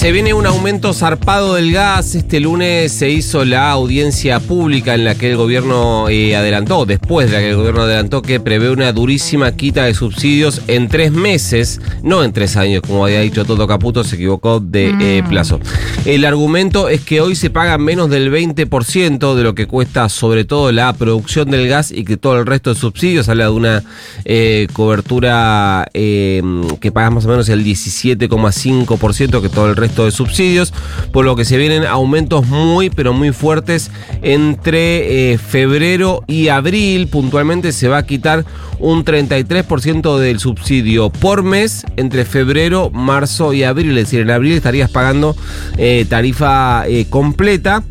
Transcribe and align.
Se 0.00 0.12
viene 0.12 0.32
un 0.32 0.46
aumento 0.46 0.94
zarpado 0.94 1.56
del 1.56 1.72
gas. 1.72 2.14
Este 2.14 2.40
lunes 2.40 2.90
se 2.90 3.10
hizo 3.10 3.44
la 3.44 3.70
audiencia 3.70 4.40
pública 4.40 4.94
en 4.94 5.04
la 5.04 5.14
que 5.14 5.30
el 5.30 5.36
gobierno 5.36 6.08
eh, 6.08 6.34
adelantó, 6.34 6.86
después 6.86 7.26
de 7.26 7.34
la 7.34 7.40
que 7.40 7.50
el 7.50 7.56
gobierno 7.56 7.82
adelantó, 7.82 8.22
que 8.22 8.40
prevé 8.40 8.70
una 8.70 8.94
durísima 8.94 9.52
quita 9.52 9.84
de 9.84 9.92
subsidios 9.92 10.62
en 10.68 10.88
tres 10.88 11.12
meses, 11.12 11.82
no 12.02 12.24
en 12.24 12.32
tres 12.32 12.56
años, 12.56 12.80
como 12.80 13.04
había 13.04 13.20
dicho 13.20 13.44
Toto 13.44 13.66
Caputo, 13.66 14.02
se 14.02 14.16
equivocó 14.16 14.58
de 14.58 14.94
eh, 14.98 15.22
plazo. 15.28 15.60
El 16.06 16.24
argumento 16.24 16.88
es 16.88 17.02
que 17.02 17.20
hoy 17.20 17.34
se 17.34 17.50
paga 17.50 17.76
menos 17.76 18.08
del 18.08 18.32
20% 18.32 19.34
de 19.34 19.42
lo 19.42 19.54
que 19.54 19.66
cuesta 19.66 20.08
sobre 20.08 20.46
todo 20.46 20.72
la 20.72 20.94
producción 20.94 21.50
del 21.50 21.68
gas 21.68 21.92
y 21.92 22.04
que 22.04 22.16
todo 22.16 22.38
el 22.38 22.46
resto 22.46 22.72
de 22.72 22.80
subsidios 22.80 23.28
habla 23.28 23.44
de 23.44 23.50
una 23.50 23.84
eh, 24.24 24.66
cobertura 24.72 25.86
que 25.92 26.90
paga 26.90 27.10
más 27.10 27.26
o 27.26 27.28
menos 27.28 27.50
el 27.50 27.62
17,5% 27.62 29.42
que 29.42 29.48
todo 29.50 29.68
el 29.68 29.76
resto 29.76 29.89
de 29.96 30.10
subsidios, 30.10 30.72
por 31.12 31.24
lo 31.24 31.36
que 31.36 31.44
se 31.44 31.56
vienen 31.56 31.84
aumentos 31.84 32.46
muy, 32.46 32.90
pero 32.90 33.12
muy 33.12 33.32
fuertes 33.32 33.90
entre 34.22 35.32
eh, 35.32 35.38
febrero 35.38 36.22
y 36.26 36.48
abril. 36.48 37.08
Puntualmente 37.08 37.72
se 37.72 37.88
va 37.88 37.98
a 37.98 38.06
quitar 38.06 38.44
un 38.78 39.04
33% 39.04 40.18
del 40.18 40.38
subsidio 40.38 41.10
por 41.10 41.42
mes 41.42 41.84
entre 41.96 42.24
febrero, 42.24 42.90
marzo 42.90 43.52
y 43.52 43.64
abril. 43.64 43.90
Es 43.98 44.06
decir, 44.06 44.20
en 44.20 44.30
abril 44.30 44.52
estarías 44.52 44.90
pagando 44.90 45.36
eh, 45.76 46.06
tarifa 46.08 46.86
eh, 46.86 47.06
completa. 47.08 47.82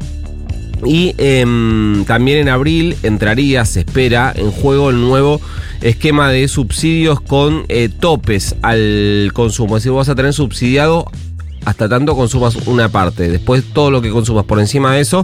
Y 0.86 1.14
em, 1.18 2.06
también 2.06 2.38
en 2.38 2.48
abril 2.48 2.96
entraría, 3.04 3.66
se 3.66 3.82
espera, 3.82 4.32
en 4.34 4.50
juego 4.50 4.92
el 4.92 5.02
nuevo 5.02 5.42
esquema 5.82 6.30
de 6.30 6.48
subsidios 6.48 7.20
con 7.20 7.66
topes 8.00 8.56
al 8.62 9.32
consumo. 9.34 9.76
Es 9.76 9.84
decir, 9.84 9.92
vas 9.92 10.08
a 10.08 10.16
tener 10.16 10.32
subsidiado 10.32 11.12
hasta 11.66 11.90
tanto 11.90 12.16
consumas 12.16 12.56
una 12.68 12.90
parte. 12.90 13.30
Después 13.30 13.64
todo 13.74 13.92
lo 13.92 14.02
que 14.02 14.10
consumas 14.10 14.46
por 14.46 14.60
encima 14.60 14.94
de 14.94 15.02
eso 15.02 15.24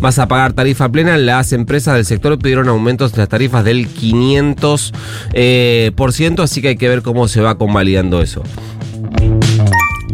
vas 0.00 0.18
a 0.18 0.28
pagar 0.28 0.52
tarifa 0.52 0.88
plena. 0.88 1.16
Las 1.16 1.52
empresas 1.52 1.94
del 1.94 2.04
sector 2.04 2.38
pidieron 2.38 2.68
aumentos 2.68 3.12
en 3.12 3.18
las 3.20 3.28
tarifas 3.28 3.64
del 3.64 3.88
500%, 3.88 4.92
eh, 5.32 5.92
por 5.96 6.12
ciento, 6.12 6.42
así 6.42 6.62
que 6.62 6.68
hay 6.68 6.76
que 6.76 6.88
ver 6.88 7.02
cómo 7.02 7.28
se 7.28 7.40
va 7.40 7.56
convalidando 7.56 8.22
eso. 8.22 8.42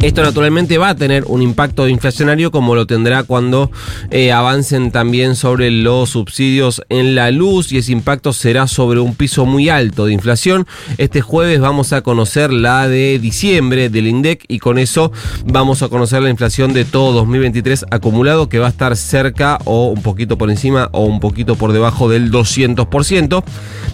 Esto 0.03 0.23
naturalmente 0.23 0.79
va 0.79 0.89
a 0.89 0.95
tener 0.95 1.25
un 1.27 1.43
impacto 1.43 1.87
inflacionario 1.87 2.51
como 2.51 2.75
lo 2.75 2.87
tendrá 2.87 3.23
cuando 3.23 3.71
eh, 4.11 4.33
avancen 4.33 4.93
también 4.93 5.37
sobre 5.37 5.71
los 5.71 6.09
subsidios 6.09 6.81
en 6.89 7.15
la 7.15 7.31
luz 7.31 7.71
y 7.71 7.77
ese 7.77 7.93
impacto 7.93 8.33
será 8.33 8.67
sobre 8.67 8.99
un 9.01 9.15
piso 9.15 9.45
muy 9.45 9.69
alto 9.69 10.07
de 10.07 10.15
inflación. 10.15 10.67
Este 10.97 11.21
jueves 11.21 11.61
vamos 11.61 11.93
a 11.93 12.01
conocer 12.01 12.51
la 12.51 12.89
de 12.89 13.19
diciembre 13.19 13.91
del 13.91 14.07
INDEC 14.07 14.47
y 14.49 14.59
con 14.59 14.79
eso 14.79 15.13
vamos 15.45 15.83
a 15.83 15.91
conocer 15.91 16.23
la 16.23 16.31
inflación 16.31 16.73
de 16.73 16.87
todo 16.87 17.13
2023 17.13 17.85
acumulado 17.91 18.49
que 18.49 18.59
va 18.59 18.69
a 18.69 18.71
estar 18.71 18.97
cerca 18.97 19.59
o 19.67 19.89
un 19.89 20.01
poquito 20.01 20.39
por 20.39 20.49
encima 20.51 20.89
o 20.93 21.05
un 21.05 21.21
poquito 21.21 21.57
por 21.57 21.75
debajo 21.75 22.09
del 22.09 22.33
200%. 22.33 23.45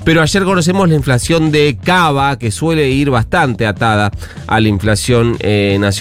Pero 0.05 0.23
ayer 0.23 0.45
conocemos 0.45 0.89
la 0.89 0.95
inflación 0.95 1.51
de 1.51 1.77
Cava 1.83 2.39
que 2.39 2.53
suele 2.53 2.91
ir 2.91 3.11
bastante 3.11 3.67
atada 3.67 4.13
a 4.47 4.61
la 4.61 4.69
inflación 4.69 5.37
eh, 5.41 5.77
nacional 5.81 5.96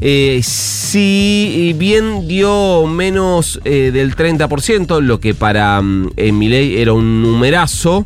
eh, 0.00 0.40
si 0.42 1.74
bien 1.78 2.26
dio 2.28 2.86
menos 2.86 3.60
eh, 3.64 3.90
del 3.92 4.14
30%, 4.14 5.00
lo 5.00 5.18
que 5.20 5.34
para 5.34 5.80
mm, 5.80 6.10
mi 6.32 6.48
ley 6.48 6.76
era 6.76 6.92
un 6.92 7.22
numerazo, 7.22 8.04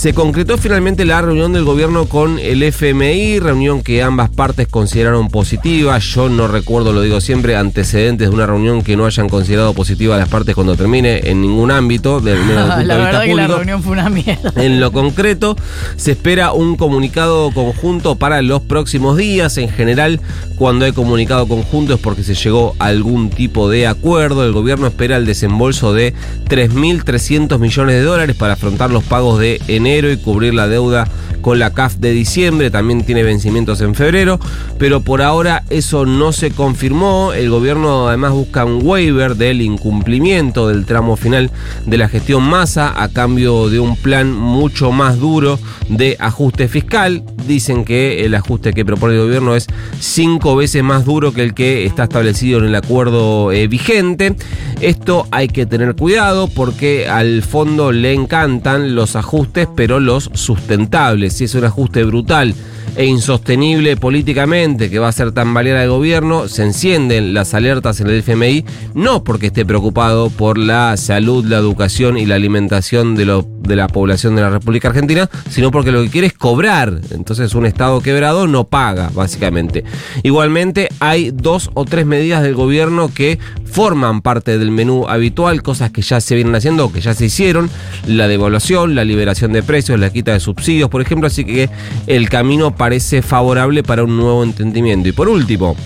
Se 0.04 0.12
concretó 0.12 0.58
finalmente 0.58 1.06
la 1.06 1.22
reunión 1.22 1.54
del 1.54 1.64
gobierno 1.64 2.04
con 2.04 2.38
el 2.38 2.62
FMI, 2.62 3.38
reunión 3.38 3.82
que 3.82 4.02
ambas 4.02 4.28
partes 4.28 4.68
consideraron 4.68 5.30
positiva. 5.30 5.98
Yo 5.98 6.28
no 6.28 6.46
recuerdo, 6.46 6.92
lo 6.92 7.00
digo 7.00 7.22
siempre, 7.22 7.56
antecedentes 7.56 8.28
de 8.28 8.34
una 8.34 8.44
reunión 8.44 8.82
que 8.82 8.98
no 8.98 9.06
hayan 9.06 9.30
considerado 9.30 9.72
positiva 9.72 10.18
las 10.18 10.28
partes 10.28 10.54
cuando 10.54 10.76
termine 10.76 11.30
en 11.30 11.40
ningún 11.40 11.70
ámbito. 11.70 12.20
Del, 12.20 12.38
la 12.54 12.98
verdad 12.98 13.22
que 13.22 13.34
la 13.34 13.46
reunión 13.46 13.82
fue 13.82 13.92
una 13.92 14.10
mierda. 14.10 14.52
En 14.56 14.78
lo 14.78 14.92
concreto, 14.92 15.56
se 15.96 16.10
espera 16.10 16.52
un 16.52 16.76
comunicado 16.76 17.50
conjunto 17.52 18.16
para 18.16 18.42
los 18.42 18.60
próximos 18.60 19.16
días. 19.16 19.56
En 19.56 19.70
general, 19.70 20.20
cuando 20.56 20.84
hay 20.84 20.92
comunicado 20.92 21.48
conjunto 21.48 21.94
es 21.94 22.00
porque 22.00 22.24
se 22.24 22.34
llegó 22.34 22.76
a 22.78 22.88
algún 22.88 23.30
tipo 23.30 23.70
de 23.70 23.86
acuerdo. 23.86 24.44
El 24.44 24.52
gobierno 24.52 24.86
espera 24.86 25.16
el 25.16 25.24
desembolso 25.24 25.94
de 25.94 26.12
3.300 26.50 27.58
millones 27.58 27.96
de 27.96 28.02
dólares 28.02 28.36
para 28.36 28.52
afrontar 28.52 28.90
los 28.90 29.02
pagos 29.02 29.38
de 29.38 29.62
enero 29.66 29.93
y 29.94 30.16
cubrir 30.16 30.54
la 30.54 30.68
deuda 30.68 31.06
con 31.40 31.58
la 31.58 31.74
CAF 31.74 31.96
de 31.96 32.12
diciembre, 32.12 32.70
también 32.70 33.04
tiene 33.04 33.22
vencimientos 33.22 33.80
en 33.82 33.94
febrero, 33.94 34.40
pero 34.78 35.02
por 35.02 35.20
ahora 35.20 35.62
eso 35.68 36.06
no 36.06 36.32
se 36.32 36.50
confirmó. 36.50 37.34
El 37.34 37.50
gobierno 37.50 38.08
además 38.08 38.32
busca 38.32 38.64
un 38.64 38.80
waiver 38.82 39.36
del 39.36 39.60
incumplimiento 39.60 40.68
del 40.68 40.86
tramo 40.86 41.16
final 41.16 41.50
de 41.84 41.98
la 41.98 42.08
gestión 42.08 42.44
masa 42.44 42.94
a 43.02 43.08
cambio 43.08 43.68
de 43.68 43.78
un 43.78 43.94
plan 43.96 44.32
mucho 44.32 44.90
más 44.90 45.18
duro 45.18 45.58
de 45.88 46.16
ajuste 46.18 46.66
fiscal. 46.66 47.22
Dicen 47.46 47.84
que 47.84 48.24
el 48.24 48.34
ajuste 48.34 48.72
que 48.72 48.84
propone 48.84 49.14
el 49.14 49.20
gobierno 49.20 49.54
es 49.54 49.66
cinco 50.00 50.56
veces 50.56 50.82
más 50.82 51.04
duro 51.04 51.32
que 51.32 51.42
el 51.42 51.54
que 51.54 51.84
está 51.84 52.04
establecido 52.04 52.58
en 52.58 52.66
el 52.66 52.74
acuerdo 52.74 53.52
eh, 53.52 53.68
vigente. 53.68 54.34
Esto 54.80 55.26
hay 55.30 55.48
que 55.48 55.66
tener 55.66 55.94
cuidado 55.94 56.48
porque 56.48 57.08
al 57.08 57.42
fondo 57.42 57.92
le 57.92 58.12
encantan 58.12 58.94
los 58.94 59.16
ajustes, 59.16 59.68
pero 59.74 60.00
los 60.00 60.30
sustentables. 60.34 61.34
Si 61.34 61.44
es 61.44 61.54
un 61.54 61.64
ajuste 61.64 62.04
brutal 62.04 62.54
e 62.96 63.06
insostenible 63.06 63.96
políticamente 63.96 64.90
que 64.90 64.98
va 64.98 65.08
a 65.08 65.12
tan 65.12 65.32
tambalear 65.32 65.82
el 65.82 65.90
gobierno, 65.90 66.48
se 66.48 66.62
encienden 66.62 67.34
las 67.34 67.54
alertas 67.54 68.00
en 68.00 68.08
el 68.08 68.18
FMI, 68.18 68.64
no 68.94 69.24
porque 69.24 69.48
esté 69.48 69.64
preocupado 69.64 70.30
por 70.30 70.58
la 70.58 70.96
salud, 70.96 71.44
la 71.44 71.58
educación 71.58 72.16
y 72.16 72.26
la 72.26 72.34
alimentación 72.34 73.14
de, 73.14 73.24
lo, 73.26 73.42
de 73.42 73.76
la 73.76 73.88
población 73.88 74.34
de 74.36 74.42
la 74.42 74.50
República 74.50 74.88
Argentina, 74.88 75.28
sino 75.50 75.70
porque 75.70 75.92
lo 75.92 76.02
que 76.02 76.10
quiere 76.10 76.26
es 76.28 76.32
cobrar. 76.32 77.00
Entonces 77.10 77.54
un 77.54 77.66
Estado 77.66 78.00
quebrado 78.00 78.46
no 78.46 78.64
paga, 78.64 79.10
básicamente. 79.14 79.84
Igualmente 80.22 80.88
hay 80.98 81.30
dos 81.30 81.70
o 81.74 81.84
tres 81.84 82.06
medidas 82.06 82.42
del 82.42 82.54
gobierno 82.54 83.12
que 83.12 83.38
forman 83.64 84.22
parte 84.22 84.58
del 84.58 84.70
menú 84.70 85.06
habitual, 85.08 85.62
cosas 85.62 85.90
que 85.90 86.02
ya 86.02 86.20
se 86.20 86.34
vienen 86.34 86.54
haciendo 86.54 86.92
que 86.92 87.00
ya 87.00 87.14
se 87.14 87.26
hicieron, 87.26 87.70
la 88.06 88.28
devaluación, 88.28 88.94
la 88.94 89.04
liberación 89.04 89.52
de 89.52 89.62
precios, 89.62 89.98
la 89.98 90.10
quita 90.10 90.32
de 90.32 90.40
subsidios, 90.40 90.88
por 90.88 91.00
ejemplo, 91.00 91.26
así 91.26 91.44
que 91.44 91.68
el 92.06 92.28
camino 92.28 92.73
parece 92.74 93.22
favorable 93.22 93.82
para 93.82 94.04
un 94.04 94.16
nuevo 94.16 94.42
entendimiento. 94.44 95.08
Y 95.08 95.12
por 95.12 95.28
último, 95.28 95.76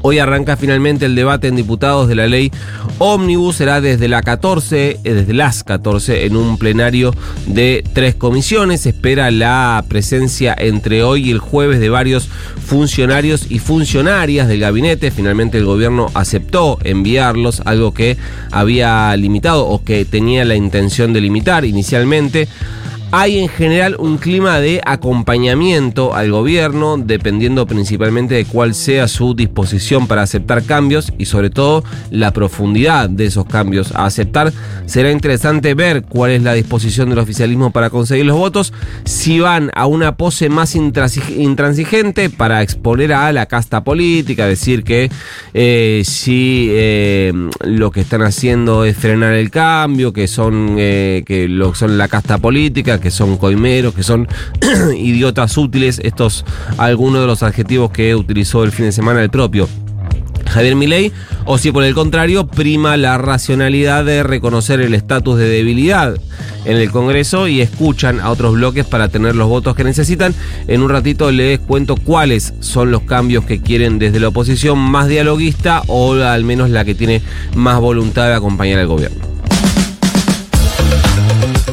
Hoy 0.00 0.20
arranca 0.20 0.56
finalmente 0.56 1.06
el 1.06 1.14
debate 1.14 1.48
en 1.48 1.56
diputados 1.56 2.08
de 2.08 2.14
la 2.14 2.28
ley 2.28 2.52
Omnibus. 2.98 3.56
Será 3.56 3.80
desde 3.80 4.06
la 4.06 4.22
14, 4.22 5.00
eh, 5.02 5.12
desde 5.12 5.34
las 5.34 5.64
14, 5.64 6.24
en 6.24 6.36
un 6.36 6.56
plenario 6.56 7.12
de 7.46 7.84
tres 7.92 8.14
comisiones. 8.14 8.86
Espera 8.86 9.30
la 9.30 9.84
presencia 9.88 10.54
entre 10.56 11.02
hoy 11.02 11.28
y 11.28 11.30
el 11.32 11.40
jueves 11.40 11.80
de 11.80 11.88
varios 11.88 12.28
funcionarios 12.64 13.50
y 13.50 13.58
funcionarias 13.58 14.46
del 14.46 14.60
gabinete. 14.60 15.10
Finalmente 15.10 15.58
el 15.58 15.64
gobierno 15.64 16.10
aceptó 16.14 16.78
enviarlos, 16.84 17.62
algo 17.64 17.92
que 17.92 18.16
había 18.52 19.16
limitado 19.16 19.66
o 19.66 19.82
que 19.82 20.04
tenía 20.04 20.44
la 20.44 20.54
intención 20.54 21.12
de 21.12 21.20
limitar 21.20 21.64
inicialmente 21.64 22.46
hay 23.10 23.38
en 23.38 23.48
general 23.48 23.96
un 23.98 24.18
clima 24.18 24.60
de 24.60 24.80
acompañamiento 24.84 26.14
al 26.14 26.30
gobierno, 26.30 26.96
dependiendo 26.98 27.66
principalmente 27.66 28.34
de 28.34 28.44
cuál 28.44 28.74
sea 28.74 29.08
su 29.08 29.34
disposición 29.34 30.06
para 30.06 30.22
aceptar 30.22 30.62
cambios 30.64 31.12
y 31.18 31.24
sobre 31.24 31.50
todo 31.50 31.84
la 32.10 32.32
profundidad 32.32 33.08
de 33.08 33.26
esos 33.26 33.46
cambios 33.46 33.92
a 33.92 34.04
aceptar. 34.04 34.52
Será 34.86 35.10
interesante 35.10 35.74
ver 35.74 36.02
cuál 36.02 36.32
es 36.32 36.42
la 36.42 36.54
disposición 36.54 37.08
del 37.10 37.18
oficialismo 37.18 37.70
para 37.70 37.90
conseguir 37.90 38.26
los 38.26 38.36
votos, 38.36 38.72
si 39.04 39.40
van 39.40 39.70
a 39.74 39.86
una 39.86 40.16
pose 40.16 40.48
más 40.48 40.74
intransigente 40.74 42.30
para 42.30 42.62
exponer 42.62 43.12
a 43.12 43.32
la 43.32 43.46
casta 43.46 43.84
política, 43.84 44.46
decir 44.46 44.84
que 44.84 45.10
eh, 45.54 46.02
si 46.04 46.68
eh, 46.70 47.32
lo 47.64 47.90
que 47.90 48.00
están 48.00 48.22
haciendo 48.22 48.84
es 48.84 48.96
frenar 48.96 49.34
el 49.34 49.50
cambio, 49.50 50.12
que 50.12 50.26
son, 50.26 50.76
eh, 50.78 51.22
que 51.26 51.48
lo, 51.48 51.74
son 51.74 51.98
la 51.98 52.08
casta 52.08 52.38
política, 52.38 52.97
que 53.00 53.10
son 53.10 53.36
coimeros, 53.36 53.94
que 53.94 54.02
son 54.02 54.28
idiotas 54.96 55.56
útiles, 55.56 56.00
estos 56.02 56.44
algunos 56.76 57.22
de 57.22 57.26
los 57.26 57.42
adjetivos 57.42 57.90
que 57.90 58.14
utilizó 58.14 58.64
el 58.64 58.72
fin 58.72 58.86
de 58.86 58.92
semana 58.92 59.22
el 59.22 59.30
propio 59.30 59.68
Javier 60.48 60.76
Milei, 60.76 61.12
o 61.44 61.58
si 61.58 61.72
por 61.72 61.84
el 61.84 61.94
contrario 61.94 62.46
prima 62.46 62.96
la 62.96 63.18
racionalidad 63.18 64.04
de 64.04 64.22
reconocer 64.22 64.80
el 64.80 64.94
estatus 64.94 65.38
de 65.38 65.48
debilidad 65.48 66.16
en 66.64 66.76
el 66.76 66.90
Congreso 66.90 67.48
y 67.48 67.60
escuchan 67.60 68.20
a 68.20 68.30
otros 68.30 68.54
bloques 68.54 68.84
para 68.84 69.08
tener 69.08 69.36
los 69.36 69.48
votos 69.48 69.76
que 69.76 69.84
necesitan. 69.84 70.34
En 70.66 70.82
un 70.82 70.90
ratito 70.90 71.30
les 71.30 71.58
cuento 71.60 71.96
cuáles 71.96 72.54
son 72.60 72.90
los 72.90 73.02
cambios 73.02 73.44
que 73.44 73.60
quieren 73.60 73.98
desde 73.98 74.20
la 74.20 74.28
oposición 74.28 74.78
más 74.78 75.08
dialoguista 75.08 75.82
o 75.86 76.14
al 76.14 76.44
menos 76.44 76.70
la 76.70 76.84
que 76.84 76.94
tiene 76.94 77.22
más 77.54 77.80
voluntad 77.80 78.26
de 78.26 78.34
acompañar 78.34 78.78
al 78.80 78.86
gobierno. 78.86 79.27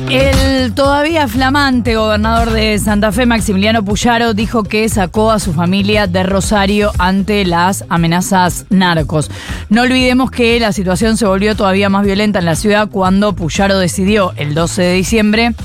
El 0.10 0.74
todavía 0.76 1.28
flamante 1.28 1.96
gobernador 1.96 2.52
de 2.52 2.78
Santa 2.78 3.12
Fe, 3.12 3.26
Maximiliano 3.26 3.84
Puyaro, 3.84 4.34
dijo 4.34 4.64
que 4.64 4.88
sacó 4.88 5.32
a 5.32 5.40
su 5.40 5.52
familia 5.52 6.06
de 6.06 6.24
Rosario 6.24 6.92
ante 7.00 7.44
las 7.44 7.86
amenazas 7.90 8.66
narcos. 8.70 9.32
No 9.70 9.82
olvidemos 9.82 10.30
que 10.30 10.60
la 10.60 10.74
situación 10.74 11.18
se 11.18 11.26
volvió 11.26 11.56
todavía 11.56 11.90
más 11.90 12.06
violenta 12.06 12.40
en 12.40 12.46
la 12.46 12.56
ciudad 12.56 12.90
cuando 12.90 13.34
Puyaro 13.34 13.80
decidió 13.80 14.34
el 14.38 14.54
12 14.54 14.82
de 14.84 14.94
diciembre 14.94 15.56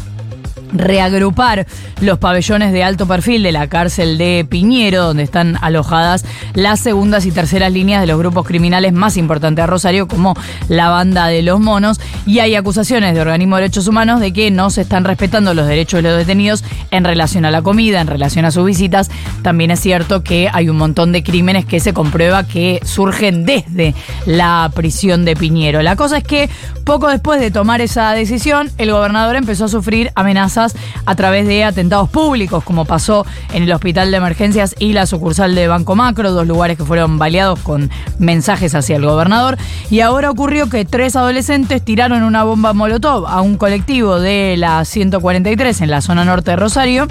reagrupar 0.73 1.67
los 2.01 2.19
pabellones 2.19 2.73
de 2.73 2.85
alto 2.85 3.07
perfil 3.07 3.43
de 3.43 3.53
la 3.53 3.69
cárcel 3.69 4.19
de 4.19 4.47
Piñero, 4.49 5.05
donde 5.05 5.23
están 5.23 5.57
alojadas 5.61 6.25
las 6.55 6.81
segundas 6.81 7.27
y 7.27 7.33
terceras 7.33 7.73
líneas 7.73 8.01
de 8.01 8.07
los 8.07 8.19
grupos 8.19 8.47
criminales 8.47 8.93
más 8.93 9.17
importantes 9.17 9.63
de 9.63 9.67
Rosario, 9.67 10.09
como 10.09 10.35
la 10.69 10.89
banda 10.89 11.27
de 11.27 11.43
los 11.43 11.61
monos, 11.61 12.01
y 12.27 12.39
hay 12.41 12.55
acusaciones 12.55 13.15
de 13.15 13.21
organismos 13.21 13.59
de 13.59 13.63
derechos 13.63 13.89
humanos 13.89 14.21
de 14.21 14.33
que 14.33 14.51
no 14.51 14.71
se 14.71 14.83
están 14.83 15.05
respetando 15.05 15.55
los 15.55 15.67
derechos 15.67 16.03
de 16.03 16.09
los 16.09 16.19
detenidos 16.19 16.65
en 16.91 17.05
relación 17.05 17.45
a 17.45 17.51
la 17.51 17.63
comida, 17.63 18.01
en 18.01 18.07
relación 18.07 18.45
a 18.45 18.51
sus 18.51 18.65
visitas. 18.65 19.11
También 19.43 19.71
es 19.71 19.81
cierto 19.81 20.23
que 20.23 20.49
hay 20.53 20.69
un 20.69 20.77
montón 20.77 21.13
de 21.13 21.23
crímenes 21.23 21.65
que 21.65 21.81
se 21.81 21.93
comprueba 21.93 22.45
que 22.45 22.81
surgen 22.85 23.45
desde 23.45 23.95
la 24.27 24.71
prisión 24.75 25.25
de 25.25 25.37
Piñero. 25.37 25.83
La 25.83 25.97
cosa 25.97 26.19
es 26.19 26.25
que 26.25 26.49
poco 26.85 27.09
después 27.09 27.41
de 27.41 27.51
tomar 27.51 27.81
esa 27.81 28.13
decisión, 28.13 28.71
el 28.79 28.93
gobernador 28.93 29.37
empezó 29.37 29.67
a 29.67 29.69
sufrir 29.69 30.11
amenazas 30.15 30.60
a 31.07 31.15
través 31.15 31.47
de 31.47 31.65
atentados 31.65 32.09
públicos, 32.09 32.63
como 32.65 32.85
pasó 32.85 33.27
en 33.53 33.63
el 33.63 33.73
Hospital 33.73 34.11
de 34.11 34.17
Emergencias 34.17 34.75
y 34.79 34.93
la 34.93 35.07
sucursal 35.07 35.55
de 35.55 35.69
Banco 35.69 35.97
Macro, 35.97 36.33
dos 36.33 36.47
lugares 36.47 36.77
que 36.77 36.85
fueron 36.85 37.19
baleados 37.19 37.59
con 37.61 37.91
mensajes 38.19 38.75
hacia 38.75 38.97
el 38.97 39.05
gobernador. 39.05 39.57
Y 39.91 40.01
ahora 40.01 40.31
ocurrió 40.31 40.69
que 40.69 40.85
tres 40.85 41.17
adolescentes 41.17 41.83
tiraron 41.83 42.23
una 42.23 42.45
bomba 42.45 42.73
molotov 42.73 43.27
a 43.27 43.41
un 43.41 43.57
colectivo 43.57 44.21
de 44.21 44.57
la 44.57 44.85
143 44.85 45.81
en 45.81 45.91
la 45.91 46.01
zona 46.01 46.25
norte 46.25 46.51
de 46.53 46.57
Rosario. 46.57 47.09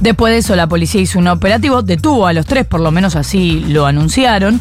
Después 0.00 0.32
de 0.32 0.38
eso, 0.38 0.56
la 0.56 0.66
policía 0.66 1.02
hizo 1.02 1.18
un 1.18 1.28
operativo, 1.28 1.82
detuvo 1.82 2.26
a 2.26 2.32
los 2.32 2.46
tres, 2.46 2.66
por 2.66 2.80
lo 2.80 2.90
menos 2.90 3.16
así 3.16 3.60
lo 3.68 3.84
anunciaron. 3.84 4.58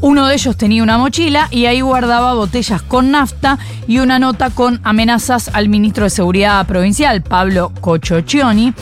Uno 0.00 0.26
de 0.26 0.34
ellos 0.34 0.56
tenía 0.56 0.82
una 0.82 0.98
mochila 0.98 1.48
y 1.50 1.66
ahí 1.66 1.80
guardaba 1.80 2.34
botellas 2.34 2.82
con 2.82 3.10
nafta 3.10 3.58
y 3.88 3.98
una 3.98 4.18
nota 4.18 4.50
con 4.50 4.80
amenazas 4.84 5.50
al 5.54 5.68
ministro 5.68 6.04
de 6.04 6.10
Seguridad 6.10 6.64
Provincial, 6.66 7.22
Pablo 7.22 7.72
Cochocioni, 7.80 8.74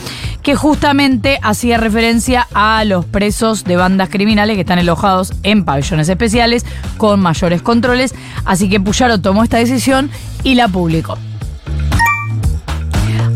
que 0.43 0.55
justamente 0.55 1.39
hacía 1.41 1.77
referencia 1.77 2.47
a 2.53 2.83
los 2.85 3.05
presos 3.05 3.63
de 3.63 3.77
bandas 3.77 4.09
criminales 4.09 4.55
que 4.55 4.61
están 4.61 4.77
alojados 4.77 5.33
en 5.41 5.65
pabellones 5.65 6.07
especiales 6.07 6.65
con 6.97 7.19
mayores 7.19 7.63
controles. 7.63 8.13
Así 8.43 8.69
que 8.69 8.79
Puyaro 8.79 9.19
tomó 9.21 9.43
esta 9.43 9.57
decisión 9.57 10.11
y 10.43 10.53
la 10.53 10.67
publicó. 10.67 11.17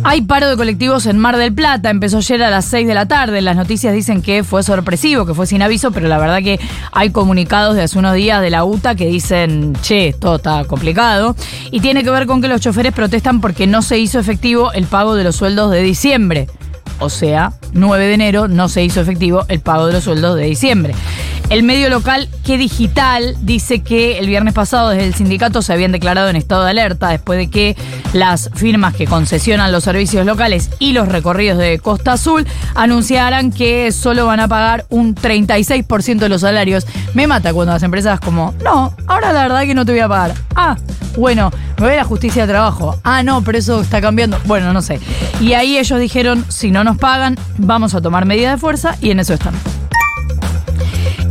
Hay 0.09 0.23
paro 0.23 0.49
de 0.49 0.57
colectivos 0.57 1.05
en 1.05 1.19
Mar 1.19 1.37
del 1.37 1.53
Plata, 1.53 1.91
empezó 1.91 2.17
ayer 2.17 2.41
a 2.41 2.49
las 2.49 2.65
6 2.65 2.87
de 2.87 2.95
la 2.95 3.05
tarde. 3.05 3.43
Las 3.43 3.55
noticias 3.55 3.93
dicen 3.93 4.23
que 4.23 4.43
fue 4.43 4.63
sorpresivo, 4.63 5.23
que 5.23 5.35
fue 5.35 5.45
sin 5.45 5.61
aviso, 5.61 5.91
pero 5.91 6.07
la 6.07 6.17
verdad 6.17 6.39
que 6.39 6.59
hay 6.91 7.11
comunicados 7.11 7.75
de 7.75 7.83
hace 7.83 7.99
unos 7.99 8.15
días 8.15 8.41
de 8.41 8.49
la 8.49 8.63
UTA 8.63 8.95
que 8.95 9.05
dicen, 9.05 9.73
che, 9.83 10.15
todo 10.19 10.37
está 10.37 10.63
complicado. 10.65 11.35
Y 11.69 11.81
tiene 11.81 12.03
que 12.03 12.09
ver 12.09 12.25
con 12.25 12.41
que 12.41 12.47
los 12.47 12.59
choferes 12.59 12.91
protestan 12.91 13.39
porque 13.39 13.67
no 13.67 13.83
se 13.83 13.99
hizo 13.99 14.17
efectivo 14.17 14.71
el 14.73 14.85
pago 14.85 15.13
de 15.13 15.23
los 15.23 15.35
sueldos 15.35 15.69
de 15.69 15.83
diciembre. 15.83 16.47
O 16.97 17.11
sea, 17.11 17.53
9 17.73 18.07
de 18.07 18.13
enero 18.15 18.47
no 18.47 18.67
se 18.67 18.83
hizo 18.83 19.01
efectivo 19.01 19.45
el 19.47 19.59
pago 19.59 19.85
de 19.85 19.93
los 19.93 20.05
sueldos 20.05 20.35
de 20.37 20.45
diciembre. 20.45 20.95
El 21.49 21.63
medio 21.63 21.89
local 21.89 22.29
Que 22.45 22.59
Digital 22.59 23.35
dice 23.41 23.81
que 23.81 24.19
el 24.19 24.27
viernes 24.27 24.53
pasado 24.53 24.89
desde 24.89 25.07
el 25.07 25.15
sindicato 25.15 25.63
se 25.63 25.73
habían 25.73 25.91
declarado 25.91 26.29
en 26.29 26.35
estado 26.35 26.63
de 26.63 26.69
alerta 26.69 27.09
después 27.09 27.39
de 27.39 27.49
que 27.49 27.75
las 28.13 28.51
firmas 28.53 28.93
que 28.93 29.07
concesionan 29.07 29.71
los 29.71 29.83
servicios 29.83 30.27
locales 30.27 30.69
y 30.77 30.93
los 30.93 31.07
recorridos 31.07 31.57
de 31.57 31.79
Costa 31.79 32.13
Azul 32.13 32.45
anunciaran 32.75 33.51
que 33.51 33.91
solo 33.91 34.27
van 34.27 34.39
a 34.41 34.47
pagar 34.47 34.85
un 34.89 35.15
36% 35.15 36.19
de 36.19 36.29
los 36.29 36.41
salarios. 36.41 36.85
Me 37.15 37.25
mata 37.25 37.51
cuando 37.51 37.73
las 37.73 37.81
empresas 37.81 38.19
como, 38.19 38.53
no, 38.63 38.93
ahora 39.07 39.33
la 39.33 39.41
verdad 39.41 39.61
que 39.63 39.73
no 39.73 39.85
te 39.85 39.91
voy 39.91 40.01
a 40.01 40.07
pagar. 40.07 40.35
Ah, 40.55 40.77
bueno, 41.17 41.51
me 41.79 41.85
voy 41.85 41.93
a 41.93 41.97
la 41.97 42.03
justicia 42.03 42.43
de 42.43 42.53
trabajo. 42.53 42.99
Ah, 43.03 43.23
no, 43.23 43.43
pero 43.43 43.57
eso 43.57 43.81
está 43.81 44.01
cambiando. 44.01 44.39
Bueno, 44.45 44.71
no 44.71 44.83
sé. 44.83 44.99
Y 45.41 45.53
ahí 45.53 45.79
ellos 45.79 45.99
dijeron, 45.99 46.45
si 46.47 46.69
no 46.69 46.83
nos 46.83 46.97
pagan, 46.97 47.37
vamos 47.57 47.95
a 47.95 48.01
tomar 48.01 48.25
medidas 48.25 48.53
de 48.53 48.59
fuerza 48.59 48.95
y 49.01 49.09
en 49.09 49.19
eso 49.19 49.33
están. 49.33 49.55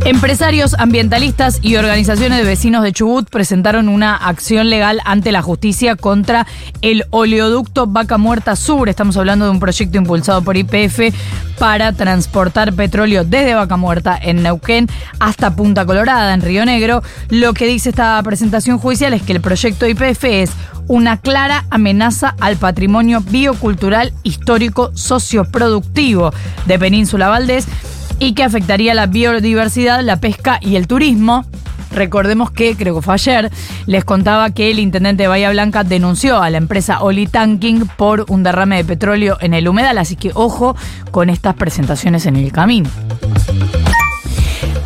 Empresarios, 0.09 0.73
ambientalistas 0.79 1.59
y 1.61 1.75
organizaciones 1.75 2.39
de 2.39 2.43
vecinos 2.43 2.81
de 2.81 2.91
Chubut 2.91 3.29
presentaron 3.29 3.87
una 3.87 4.15
acción 4.15 4.71
legal 4.71 4.99
ante 5.05 5.31
la 5.31 5.43
justicia 5.43 5.95
contra 5.95 6.47
el 6.81 7.05
oleoducto 7.11 7.85
Vaca 7.85 8.17
Muerta 8.17 8.55
Sur. 8.55 8.89
Estamos 8.89 9.17
hablando 9.17 9.45
de 9.45 9.51
un 9.51 9.59
proyecto 9.59 9.99
impulsado 9.99 10.41
por 10.41 10.57
IPF 10.57 11.13
para 11.59 11.93
transportar 11.93 12.73
petróleo 12.73 13.23
desde 13.23 13.53
Vaca 13.53 13.77
Muerta 13.77 14.17
en 14.19 14.41
Neuquén 14.41 14.87
hasta 15.19 15.55
Punta 15.55 15.85
Colorada 15.85 16.33
en 16.33 16.41
Río 16.41 16.65
Negro. 16.65 17.03
Lo 17.29 17.53
que 17.53 17.67
dice 17.67 17.89
esta 17.89 18.19
presentación 18.23 18.79
judicial 18.79 19.13
es 19.13 19.21
que 19.21 19.33
el 19.33 19.41
proyecto 19.41 19.87
IPF 19.87 20.23
es 20.23 20.49
una 20.87 21.17
clara 21.17 21.65
amenaza 21.69 22.35
al 22.39 22.57
patrimonio 22.57 23.21
biocultural 23.21 24.11
histórico 24.23 24.89
socioproductivo 24.95 26.33
de 26.65 26.79
Península 26.79 27.27
Valdés 27.27 27.67
y 28.19 28.33
que 28.33 28.43
afectaría 28.43 28.93
la 28.93 29.07
biodiversidad, 29.07 30.01
la 30.03 30.19
pesca 30.19 30.59
y 30.61 30.75
el 30.75 30.87
turismo. 30.87 31.45
Recordemos 31.91 32.51
que, 32.51 32.75
creo 32.75 32.95
que 32.95 33.01
fue 33.01 33.15
ayer, 33.15 33.49
les 33.87 34.05
contaba 34.05 34.51
que 34.51 34.69
el 34.69 34.79
intendente 34.79 35.23
de 35.23 35.27
Bahía 35.27 35.49
Blanca 35.49 35.83
denunció 35.83 36.41
a 36.41 36.49
la 36.49 36.57
empresa 36.57 37.01
Oli 37.01 37.25
Tanking 37.25 37.87
por 37.97 38.25
un 38.29 38.43
derrame 38.43 38.77
de 38.77 38.85
petróleo 38.85 39.37
en 39.41 39.53
el 39.53 39.67
humedal, 39.67 39.97
así 39.97 40.15
que 40.15 40.31
ojo 40.35 40.75
con 41.11 41.29
estas 41.29 41.55
presentaciones 41.55 42.25
en 42.27 42.35
el 42.35 42.51
camino. 42.51 42.89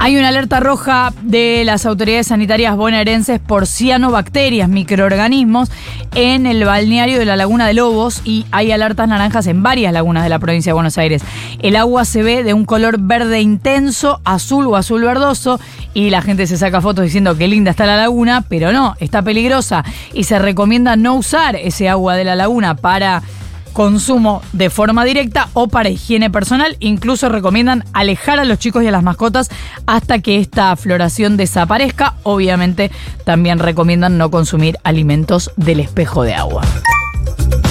Hay 0.03 0.17
una 0.17 0.27
alerta 0.27 0.60
roja 0.60 1.13
de 1.22 1.63
las 1.63 1.86
autoridades 1.86 2.27
sanitarias 2.27 2.75
bonaerenses 2.75 3.39
por 3.39 3.65
cianobacterias, 3.65 4.67
microorganismos, 4.67 5.72
en 6.13 6.45
el 6.45 6.65
balneario 6.65 7.19
de 7.19 7.24
la 7.24 7.38
Laguna 7.38 7.67
de 7.67 7.74
Lobos 7.74 8.22
y 8.25 8.45
hay 8.51 8.74
alertas 8.74 9.07
naranjas 9.07 9.48
en 9.48 9.63
varias 9.63 9.93
lagunas 9.93 10.24
de 10.24 10.29
la 10.29 10.39
provincia 10.39 10.72
de 10.72 10.74
Buenos 10.74 10.98
Aires. 10.98 11.22
El 11.60 11.77
agua 11.77 12.03
se 12.03 12.22
ve 12.22 12.43
de 12.43 12.53
un 12.53 12.65
color 12.65 13.00
verde 13.00 13.39
intenso, 13.39 14.19
azul 14.25 14.67
o 14.67 14.75
azul 14.75 15.03
verdoso 15.03 15.57
y 15.93 16.10
la 16.10 16.22
gente 16.22 16.48
se 16.48 16.57
saca 16.57 16.81
fotos 16.81 17.05
diciendo 17.05 17.38
que 17.38 17.48
linda 17.48 17.72
está 17.72 17.86
la 17.86 17.95
laguna, 17.95 18.43
pero 18.50 18.74
no, 18.74 18.95
está 19.00 19.22
peligrosa 19.22 19.86
y 20.13 20.25
se 20.25 20.38
recomienda 20.38 20.98
no 20.98 21.15
usar 21.15 21.55
ese 21.55 21.88
agua 21.88 22.17
de 22.17 22.25
la 22.25 22.36
laguna 22.36 22.75
para 22.75 23.24
consumo 23.73 24.41
de 24.53 24.69
forma 24.69 25.03
directa 25.03 25.49
o 25.53 25.67
para 25.67 25.89
higiene 25.89 26.29
personal. 26.29 26.77
Incluso 26.79 27.29
recomiendan 27.29 27.83
alejar 27.93 28.39
a 28.39 28.45
los 28.45 28.59
chicos 28.59 28.83
y 28.83 28.87
a 28.87 28.91
las 28.91 29.03
mascotas 29.03 29.49
hasta 29.85 30.19
que 30.19 30.39
esta 30.39 30.75
floración 30.75 31.35
desaparezca. 31.35 32.15
Obviamente 32.23 32.91
también 33.25 33.59
recomiendan 33.59 34.17
no 34.17 34.31
consumir 34.31 34.77
alimentos 34.83 35.51
del 35.57 35.79
espejo 35.79 36.23
de 36.23 36.35
agua. 36.35 36.61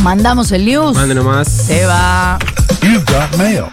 Mandamos 0.03 0.51
el 0.53 0.67
news. 0.67 0.95
Mande 0.95 1.15
nomás. 1.15 1.49
Se 1.49 1.87
va. 1.87 2.39